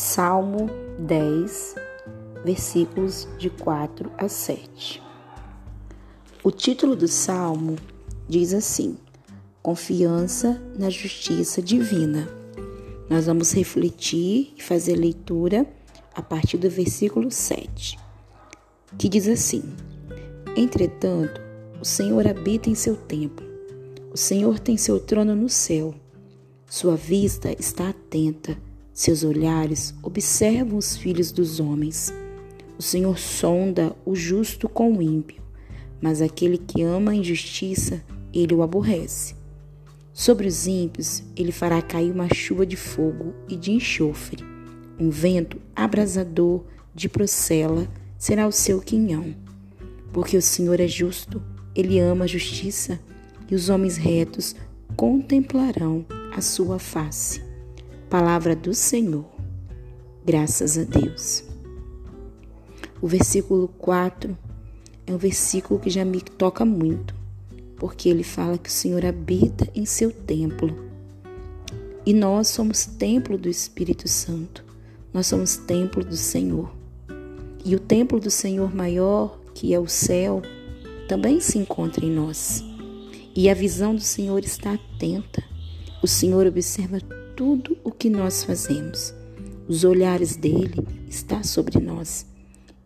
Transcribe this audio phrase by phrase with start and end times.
[0.00, 1.74] Salmo 10,
[2.44, 5.02] versículos de 4 a 7.
[6.44, 7.74] O título do salmo
[8.28, 8.96] diz assim:
[9.60, 12.28] Confiança na justiça divina.
[13.10, 15.66] Nós vamos refletir e fazer leitura
[16.14, 17.98] a partir do versículo 7,
[18.96, 19.64] que diz assim:
[20.56, 21.40] Entretanto,
[21.80, 23.44] o Senhor habita em seu templo,
[24.12, 25.92] o Senhor tem seu trono no céu,
[26.68, 28.67] sua vista está atenta
[28.98, 32.12] seus olhares observam os filhos dos homens.
[32.76, 35.40] O Senhor sonda o justo com o ímpio,
[36.02, 38.02] mas aquele que ama a injustiça,
[38.34, 39.36] ele o aborrece.
[40.12, 44.44] Sobre os ímpios, ele fará cair uma chuva de fogo e de enxofre.
[44.98, 47.86] Um vento abrasador de procela
[48.18, 49.32] será o seu quinhão.
[50.12, 51.40] Porque o Senhor é justo,
[51.72, 52.98] ele ama a justiça,
[53.48, 54.56] e os homens retos
[54.96, 57.46] contemplarão a sua face.
[58.10, 59.26] Palavra do Senhor.
[60.24, 61.44] Graças a Deus.
[63.02, 64.34] O versículo 4
[65.06, 67.14] é um versículo que já me toca muito,
[67.76, 70.74] porque ele fala que o Senhor habita em seu templo.
[72.06, 74.64] E nós somos templo do Espírito Santo.
[75.12, 76.74] Nós somos templo do Senhor.
[77.62, 80.40] E o templo do Senhor maior, que é o céu,
[81.06, 82.64] também se encontra em nós.
[83.36, 85.44] E a visão do Senhor está atenta.
[86.02, 86.98] O Senhor observa
[87.38, 89.14] tudo o que nós fazemos.
[89.68, 92.26] Os olhares dele estão sobre nós.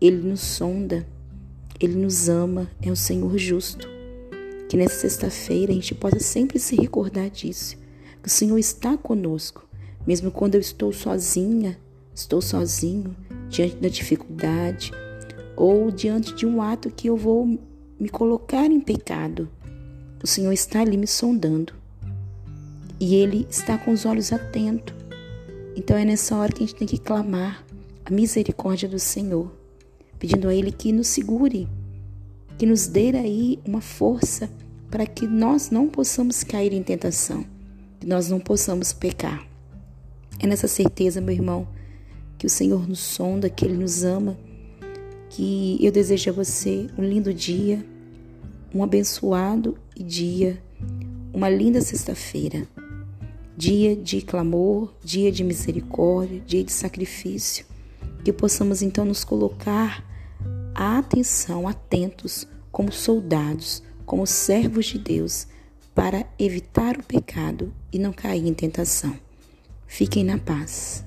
[0.00, 1.06] Ele nos sonda,
[1.78, 3.88] ele nos ama, é o Senhor justo.
[4.68, 7.76] Que nessa sexta-feira a gente possa sempre se recordar disso,
[8.20, 9.68] que o Senhor está conosco,
[10.04, 11.78] mesmo quando eu estou sozinha,
[12.12, 13.14] estou sozinho
[13.48, 14.90] diante da dificuldade
[15.56, 17.46] ou diante de um ato que eu vou
[18.00, 19.48] me colocar em pecado.
[20.20, 21.79] O Senhor está ali me sondando
[23.00, 24.94] e Ele está com os olhos atentos.
[25.74, 27.64] Então é nessa hora que a gente tem que clamar
[28.04, 29.50] a misericórdia do Senhor,
[30.18, 31.66] pedindo a Ele que nos segure,
[32.58, 34.50] que nos dê aí uma força
[34.90, 37.44] para que nós não possamos cair em tentação,
[37.98, 39.46] que nós não possamos pecar.
[40.38, 41.66] É nessa certeza, meu irmão,
[42.36, 44.36] que o Senhor nos sonda, que Ele nos ama,
[45.30, 47.86] que eu desejo a você um lindo dia,
[48.74, 50.60] um abençoado dia,
[51.32, 52.66] uma linda sexta-feira
[53.60, 57.66] dia de clamor, dia de misericórdia, dia de sacrifício,
[58.24, 60.02] que possamos então nos colocar
[60.74, 65.46] a atenção, atentos, como soldados, como servos de Deus,
[65.94, 69.14] para evitar o pecado e não cair em tentação.
[69.86, 71.04] Fiquem na paz.